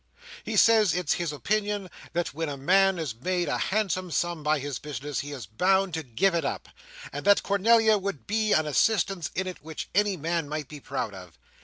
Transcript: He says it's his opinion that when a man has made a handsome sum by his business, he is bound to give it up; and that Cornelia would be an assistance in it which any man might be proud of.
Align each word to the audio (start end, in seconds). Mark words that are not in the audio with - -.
He 0.43 0.55
says 0.57 0.95
it's 0.95 1.13
his 1.21 1.31
opinion 1.31 1.87
that 2.13 2.33
when 2.33 2.49
a 2.49 2.57
man 2.57 2.97
has 2.97 3.13
made 3.13 3.47
a 3.47 3.59
handsome 3.59 4.09
sum 4.09 4.41
by 4.41 4.57
his 4.57 4.79
business, 4.79 5.19
he 5.19 5.31
is 5.31 5.45
bound 5.45 5.93
to 5.93 6.01
give 6.01 6.33
it 6.33 6.43
up; 6.43 6.69
and 7.13 7.23
that 7.23 7.43
Cornelia 7.43 7.99
would 7.99 8.25
be 8.25 8.51
an 8.51 8.65
assistance 8.65 9.29
in 9.35 9.45
it 9.45 9.61
which 9.61 9.89
any 9.93 10.17
man 10.17 10.49
might 10.49 10.67
be 10.67 10.79
proud 10.79 11.13
of. 11.13 11.37